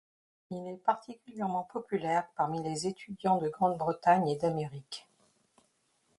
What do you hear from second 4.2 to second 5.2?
et d'Amérique.